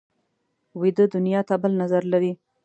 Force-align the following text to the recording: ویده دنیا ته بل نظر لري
ویده 0.81 1.05
دنیا 1.15 1.41
ته 1.47 1.55
بل 1.61 1.71
نظر 1.81 2.03
لري 2.13 2.33